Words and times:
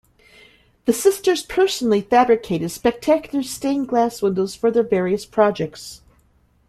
The 0.85 0.93
sisters 0.93 1.43
personally 1.43 2.01
fabricated 2.01 2.71
spectacular 2.71 3.43
stained 3.43 3.87
glass 3.87 4.19
windows 4.19 4.55
for 4.55 4.71
their 4.71 4.81
various 4.81 5.27
projects. 5.27 6.01